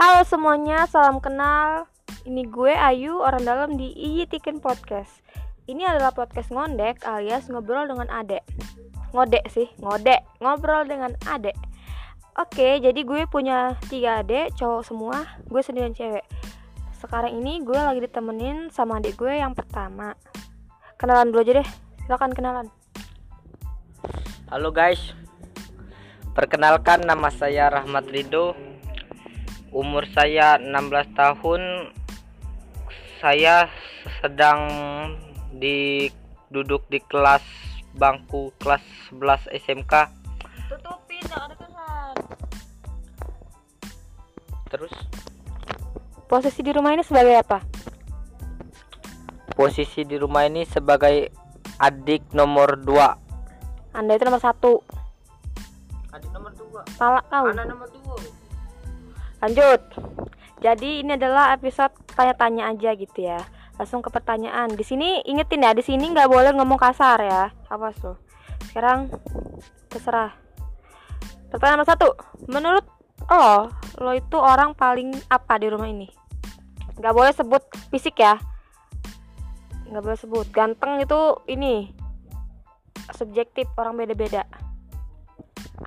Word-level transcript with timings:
Halo 0.00 0.24
semuanya, 0.24 0.88
salam 0.88 1.20
kenal. 1.20 1.84
Ini 2.24 2.48
gue 2.48 2.72
Ayu, 2.72 3.20
orang 3.20 3.44
dalam 3.44 3.70
di 3.76 3.92
Iyi 3.92 4.24
Tikin 4.24 4.56
Podcast. 4.56 5.20
Ini 5.68 5.84
adalah 5.92 6.16
podcast 6.16 6.48
ngondek 6.48 7.04
alias 7.04 7.52
ngobrol 7.52 7.84
dengan 7.84 8.08
adek. 8.08 8.40
Ngodek 9.12 9.44
sih, 9.52 9.68
ngodek, 9.76 10.24
ngobrol 10.40 10.88
dengan 10.88 11.12
adek. 11.28 11.52
Oke, 12.40 12.80
jadi 12.80 12.96
gue 12.96 13.28
punya 13.28 13.76
tiga 13.92 14.24
adek, 14.24 14.56
cowok 14.56 14.88
semua, 14.88 15.36
gue 15.52 15.60
sendirian 15.60 15.92
cewek. 15.92 16.24
Sekarang 16.96 17.36
ini 17.36 17.60
gue 17.60 17.76
lagi 17.76 18.00
ditemenin 18.00 18.72
sama 18.72 19.04
adik 19.04 19.20
gue 19.20 19.36
yang 19.36 19.52
pertama. 19.52 20.16
Kenalan 20.96 21.28
dulu 21.28 21.44
aja 21.44 21.60
deh, 21.60 21.68
silakan 22.08 22.32
kenalan. 22.32 22.66
Halo 24.48 24.72
guys, 24.72 25.12
perkenalkan 26.32 27.04
nama 27.04 27.28
saya 27.28 27.68
Rahmat 27.68 28.08
Rido. 28.08 28.69
Umur 29.70 30.06
saya 30.10 30.58
16 30.58 31.14
tahun. 31.14 31.62
Saya 33.22 33.68
sedang 34.24 34.60
di 35.54 36.08
duduk 36.48 36.88
di 36.88 36.98
kelas 37.04 37.44
bangku 37.94 38.50
kelas 38.58 38.82
11 39.12 39.46
SMK. 39.64 39.94
Tutupin, 40.70 41.24
ada 41.30 41.54
kesan. 41.54 42.14
Terus 44.70 44.94
Posisi 46.30 46.62
di 46.62 46.70
rumah 46.70 46.94
ini 46.94 47.02
sebagai 47.02 47.34
apa? 47.42 47.58
posisi 49.60 50.08
di 50.08 50.16
rumah 50.16 50.48
ini 50.48 50.64
sebagai 50.64 51.28
adik 51.76 52.32
nomor 52.32 52.80
2. 52.80 53.92
Anda 53.92 54.16
itu 54.16 54.24
nomor 54.24 54.40
satu. 54.40 54.80
Adik 56.16 56.32
nomor 56.32 56.48
2. 56.56 56.96
Salah 56.96 57.20
kau. 57.28 57.44
nomor 57.52 57.84
2. 57.92 58.39
Lanjut. 59.40 59.80
Jadi 60.60 61.00
ini 61.00 61.16
adalah 61.16 61.56
episode 61.56 61.96
tanya-tanya 62.12 62.68
aja 62.68 62.92
gitu 62.92 63.24
ya. 63.24 63.40
Langsung 63.80 64.04
ke 64.04 64.12
pertanyaan. 64.12 64.76
Di 64.76 64.84
sini 64.84 65.24
ingetin 65.24 65.64
ya, 65.64 65.72
di 65.72 65.80
sini 65.80 66.12
nggak 66.12 66.28
boleh 66.28 66.52
ngomong 66.52 66.76
kasar 66.76 67.24
ya. 67.24 67.48
Awas 67.72 67.96
loh. 68.04 68.20
Sekarang 68.68 69.08
terserah. 69.88 70.36
Pertanyaan 71.48 71.80
nomor 71.80 71.88
satu. 71.88 72.08
Menurut 72.52 72.84
lo, 73.32 73.72
lo 74.04 74.12
itu 74.12 74.36
orang 74.36 74.76
paling 74.76 75.16
apa 75.32 75.56
di 75.56 75.72
rumah 75.72 75.88
ini? 75.88 76.12
Nggak 77.00 77.16
boleh 77.16 77.32
sebut 77.32 77.64
fisik 77.88 78.20
ya. 78.20 78.36
Nggak 79.88 80.02
boleh 80.04 80.18
sebut. 80.20 80.46
Ganteng 80.52 81.00
itu 81.00 81.40
ini 81.48 81.88
subjektif 83.16 83.64
orang 83.80 83.96
beda-beda. 83.96 84.44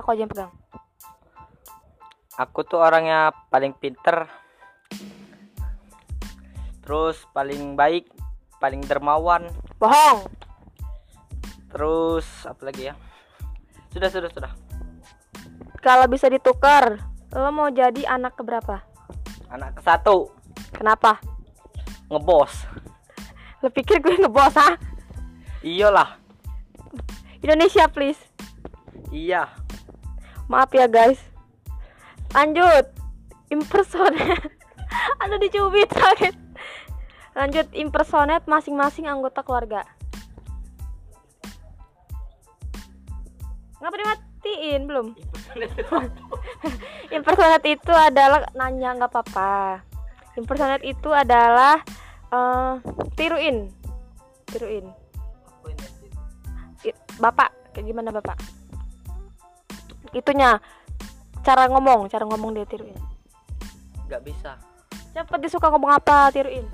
Aku 0.01 0.17
aja 0.17 0.25
yang 0.25 0.33
pegang. 0.33 0.62
Aku 2.41 2.65
tuh 2.65 2.81
orangnya 2.81 3.29
paling 3.53 3.77
pinter. 3.77 4.25
Terus 6.81 7.21
paling 7.29 7.77
baik, 7.77 8.09
paling 8.57 8.81
dermawan. 8.83 9.47
Bohong. 9.77 10.25
Terus 11.69 12.25
apa 12.45 12.61
lagi 12.69 12.89
ya? 12.89 12.95
Sudah, 13.93 14.09
sudah, 14.09 14.29
sudah. 14.33 14.51
Kalau 15.83 16.09
bisa 16.09 16.25
ditukar, 16.31 16.97
lo 17.35 17.49
mau 17.53 17.69
jadi 17.69 18.07
anak 18.09 18.39
keberapa? 18.39 18.81
Anak 19.53 19.77
ke 19.77 19.81
satu 19.85 20.33
Kenapa? 20.73 21.21
ngebos. 22.09 22.65
Lo 23.61 23.69
pikir 23.69 24.01
gue 24.01 24.19
ngebos 24.19 24.53
ah? 24.57 24.75
Iyalah. 25.63 26.19
Indonesia 27.39 27.87
please. 27.87 28.19
Iya. 29.09 29.49
Maaf 30.49 30.73
ya 30.75 30.89
guys. 30.89 31.32
Lanjut. 32.33 32.85
Impersonate. 33.53 34.49
Aduh 35.21 35.37
dicubit 35.37 35.89
sakit. 35.93 36.33
Lanjut 37.33 37.65
impersonate 37.73 38.45
masing-masing 38.45 39.09
anggota 39.09 39.41
keluarga. 39.41 39.81
Ngapa 43.81 43.95
dimatiin 43.97 44.81
belum? 44.85 45.07
Impersonate 47.09 47.67
itu 47.77 47.93
adalah 47.93 48.45
nanya 48.53 48.97
nggak 48.97 49.11
apa-apa. 49.11 49.81
Impersonate 50.37 50.85
itu 50.85 51.09
adalah 51.09 51.81
eh, 52.33 52.73
tiruin, 53.17 53.69
tiruin. 54.49 54.89
Bapak, 57.21 57.53
kayak 57.73 57.85
gimana 57.85 58.09
bapak? 58.09 58.37
Itunya 60.13 60.57
cara 61.43 61.67
ngomong, 61.67 62.07
cara 62.07 62.23
ngomong 62.23 62.55
dia 62.55 62.65
tiruin. 62.65 62.95
Gak 64.07 64.23
bisa. 64.23 64.55
Cepet 65.13 65.39
dia 65.43 65.51
suka 65.51 65.69
ngomong 65.69 65.93
apa 65.93 66.31
tiruin. 66.33 66.65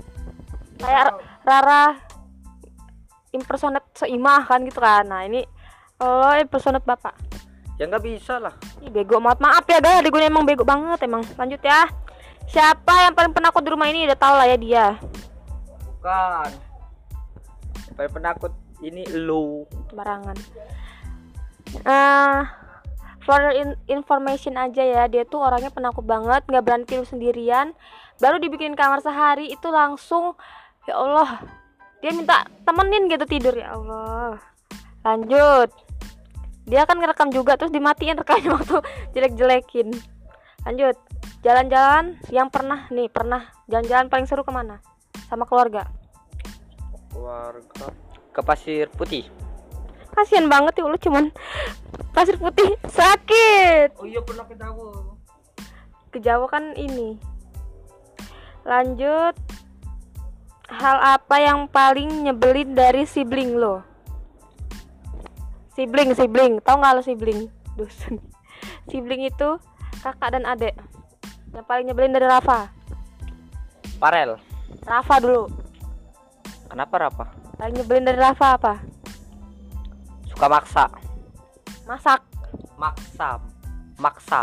Kayak 0.80 1.18
Rara 1.44 1.98
impersonate 3.36 3.86
seimah 3.94 4.48
kan 4.48 4.64
gitu 4.64 4.80
kan. 4.80 5.04
Nah 5.04 5.26
ini 5.26 5.44
lo 6.00 6.32
impersonate 6.38 6.86
bapak. 6.86 7.12
Ya 7.76 7.88
nggak 7.88 8.04
bisa 8.04 8.36
lah. 8.36 8.52
Ih 8.84 8.92
bego 8.92 9.20
maaf 9.20 9.40
maaf 9.40 9.64
ya 9.64 9.80
guys, 9.80 10.04
adik 10.04 10.12
gue 10.12 10.24
emang 10.24 10.44
bego 10.44 10.64
banget 10.64 11.04
emang. 11.04 11.24
Lanjut 11.36 11.60
ya. 11.60 11.88
Siapa 12.48 13.08
yang 13.08 13.14
paling 13.14 13.32
penakut 13.32 13.62
di 13.62 13.70
rumah 13.70 13.88
ini 13.88 14.04
udah 14.08 14.18
tau 14.18 14.34
lah 14.36 14.48
ya 14.48 14.56
dia. 14.56 14.86
Bukan. 16.00 16.50
Paling 17.96 18.12
penakut 18.12 18.52
ini 18.80 19.04
lu. 19.12 19.64
Barangan. 19.92 20.36
Eh 21.84 22.40
for 23.30 23.54
in- 23.54 23.78
information 23.86 24.58
aja 24.58 24.82
ya, 24.82 25.02
dia 25.06 25.22
tuh 25.22 25.38
orangnya 25.38 25.70
penakut 25.70 26.02
banget, 26.02 26.42
nggak 26.50 26.62
berani 26.66 26.82
tidur 26.82 27.06
sendirian. 27.06 27.70
Baru 28.18 28.42
dibikin 28.42 28.74
kamar 28.74 28.98
sehari 28.98 29.54
itu 29.54 29.70
langsung 29.70 30.34
ya 30.90 30.98
Allah. 30.98 31.38
Dia 32.02 32.10
minta 32.10 32.42
temenin 32.66 33.06
gitu 33.06 33.22
tidur 33.30 33.54
ya 33.54 33.78
Allah. 33.78 34.42
Lanjut. 35.06 35.70
Dia 36.66 36.82
kan 36.90 36.98
ngerekam 36.98 37.30
juga 37.30 37.54
terus 37.54 37.70
dimatiin 37.70 38.18
rekamnya 38.18 38.50
waktu 38.58 38.82
jelek-jelekin. 39.14 39.94
Lanjut. 40.66 40.98
Jalan-jalan 41.46 42.18
yang 42.34 42.50
pernah 42.50 42.90
nih, 42.90 43.06
pernah 43.08 43.46
jalan-jalan 43.70 44.10
paling 44.10 44.26
seru 44.26 44.42
ke 44.42 44.50
mana? 44.50 44.82
Sama 45.30 45.46
keluarga. 45.46 45.86
Keluarga 47.14 47.94
ke 48.34 48.40
pasir 48.42 48.90
putih. 48.90 49.24
Kasihan 50.20 50.46
banget 50.52 50.76
ya 50.76 50.84
lu 50.84 51.00
cuman 51.00 51.24
pasir 52.12 52.36
putih 52.36 52.76
sakit. 52.84 53.96
Oh 53.96 54.04
iya 54.04 54.20
pernah 54.20 54.44
ke 54.44 54.54
Jawa. 54.54 55.16
ke 56.10 56.18
Jawa 56.20 56.46
kan 56.50 56.76
ini. 56.76 57.16
Lanjut. 58.68 59.34
Hal 60.70 61.18
apa 61.18 61.36
yang 61.42 61.66
paling 61.66 62.30
nyebelin 62.30 62.78
dari 62.78 63.02
sibling 63.08 63.58
lo? 63.58 63.82
Sibling 65.74 66.14
sibling. 66.14 66.62
Tau 66.62 66.78
nggak 66.78 66.94
lo 66.94 67.02
sibling? 67.02 67.50
Dusun. 67.74 68.20
Sibling 68.90 69.26
itu 69.26 69.56
kakak 70.04 70.36
dan 70.36 70.44
adik. 70.46 70.76
Yang 71.50 71.66
paling 71.66 71.84
nyebelin 71.90 72.14
dari 72.14 72.26
Rafa? 72.28 72.70
Parel. 73.98 74.38
Rafa 74.86 75.14
dulu. 75.18 75.50
Kenapa 76.70 76.94
Rafa? 77.02 77.40
paling 77.60 77.76
nyebelin 77.76 78.08
dari 78.08 78.16
Rafa 78.16 78.56
apa 78.56 78.74
Suka 80.40 80.56
maksa. 80.56 80.84
masak 81.84 82.20
Maksa. 82.80 83.36
Maksa. 84.00 84.42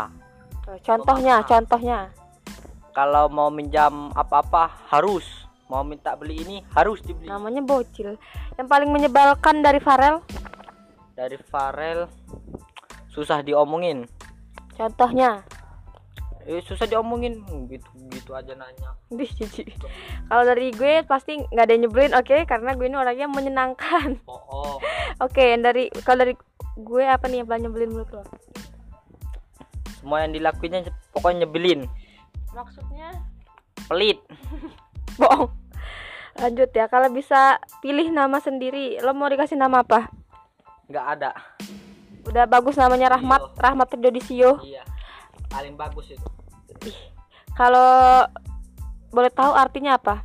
Contohnya 0.86 1.42
Memaksa. 1.42 1.50
contohnya 1.58 1.98
Kalau 2.94 3.26
mau 3.26 3.50
minjam 3.50 4.14
apa-apa 4.14 4.70
harus. 4.94 5.26
Mau 5.66 5.82
minta 5.82 6.14
beli 6.14 6.46
ini 6.46 6.56
harus 6.70 7.02
dibeli. 7.02 7.26
namanya 7.26 7.66
bocil 7.66 8.14
yang 8.54 8.70
paling 8.70 8.94
menyebalkan 8.94 9.58
dari 9.58 9.82
Farel 9.82 10.22
Dari 11.18 11.34
Farel 11.50 12.06
susah 13.10 13.42
diomongin. 13.42 14.06
contohnya 14.78 15.42
Eh, 16.48 16.64
susah 16.64 16.88
diomongin 16.88 17.44
gitu 17.68 17.84
gitu 18.08 18.32
aja 18.32 18.56
nanya. 18.56 18.96
Dih, 19.12 19.28
jijik. 19.28 19.68
Kalau 20.32 20.48
dari 20.48 20.72
gue 20.72 21.04
pasti 21.04 21.36
nggak 21.44 21.60
ada 21.60 21.72
yang 21.76 21.82
nyebelin, 21.84 22.16
oke? 22.16 22.36
Karena 22.48 22.72
gue 22.72 22.88
ini 22.88 22.96
orangnya 22.96 23.28
menyenangkan. 23.28 24.16
Oh, 24.24 24.40
oh. 24.48 24.74
Oke, 25.28 25.52
yang 25.52 25.60
dari 25.60 25.92
kalau 26.02 26.24
dari 26.24 26.34
gue 26.78 27.04
apa 27.04 27.28
nih 27.28 27.44
yang 27.44 27.48
paling 27.50 27.64
nyebelin 27.68 27.90
menurut 27.92 28.12
lo? 28.16 28.24
semua 29.98 30.22
yang 30.22 30.30
dilakuinnya 30.30 30.88
pokoknya 31.10 31.44
nyebelin 31.44 31.80
Maksudnya? 32.54 33.18
pelit 33.90 34.22
Bohong. 35.20 35.50
Lanjut 36.38 36.70
ya, 36.70 36.86
kalau 36.86 37.10
bisa 37.10 37.58
pilih 37.82 38.14
nama 38.14 38.38
sendiri, 38.38 39.02
lo 39.02 39.10
mau 39.10 39.26
dikasih 39.26 39.58
nama 39.58 39.82
apa? 39.82 40.06
nggak 40.88 41.06
ada 41.18 41.34
Udah 42.24 42.48
bagus 42.48 42.78
namanya 42.78 43.18
Rahmat, 43.18 43.42
Iyo. 43.42 43.60
Rahmat 43.60 43.86
Tridodisio. 43.92 44.50
iya 44.64 44.80
paling 45.48 45.74
bagus 45.74 46.12
itu 46.14 46.28
Kalau 47.56 48.22
boleh 49.10 49.32
tahu 49.34 49.52
artinya 49.56 49.98
apa? 49.98 50.22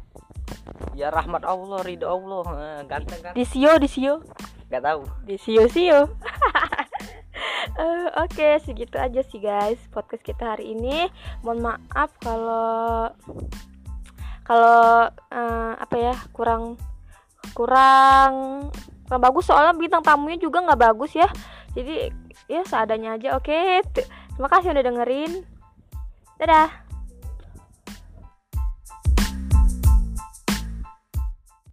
ya 0.94 1.10
rahmat 1.10 1.42
Allah 1.42 1.82
ridho 1.82 2.06
Allah 2.06 2.46
ganteng 2.86 3.20
kan 3.26 3.34
Disio, 3.34 3.82
Disio. 3.82 4.22
nggak 4.70 4.84
tahu 4.84 5.02
Disio, 5.26 5.66
Sio. 5.72 6.00
Eh, 7.74 8.08
Oke, 8.22 8.62
segitu 8.62 9.00
aja 9.02 9.24
sih 9.26 9.42
guys 9.42 9.80
podcast 9.90 10.22
kita 10.22 10.54
hari 10.54 10.78
ini. 10.78 11.10
Mohon 11.42 11.74
maaf 11.74 12.12
kalau 12.22 13.10
kalau 14.46 15.10
eh, 15.10 15.74
apa 15.80 15.96
ya 15.98 16.14
kurang 16.36 16.78
kurang 17.58 18.68
kurang 19.08 19.22
bagus 19.24 19.48
soalnya 19.50 19.74
bintang 19.74 20.04
tamunya 20.06 20.38
juga 20.38 20.62
nggak 20.62 20.82
bagus 20.92 21.18
ya. 21.18 21.26
Jadi 21.74 22.14
ya 22.52 22.62
seadanya 22.68 23.18
aja. 23.18 23.40
Oke, 23.40 23.82
T- 23.90 24.06
terima 24.36 24.50
kasih 24.52 24.70
udah 24.76 24.84
dengerin. 24.84 25.32
Dadah. 26.38 26.83